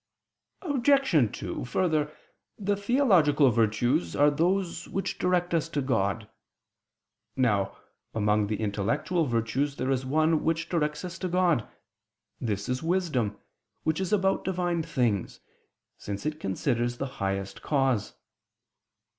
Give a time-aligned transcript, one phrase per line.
[0.63, 1.31] Obj.
[1.31, 2.11] 2: Further,
[2.57, 6.27] the theological virtues are those which direct us to God.
[7.35, 7.77] Now,
[8.15, 11.67] among the intellectual virtues there is one which directs us to God:
[12.39, 13.37] this is wisdom,
[13.83, 15.39] which is about Divine things,
[15.99, 18.15] since it considers the highest cause.